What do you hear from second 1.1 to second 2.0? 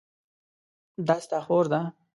ستا خور ده؟